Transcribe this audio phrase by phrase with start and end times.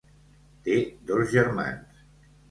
[0.67, 0.77] Té
[1.11, 2.01] dos germans: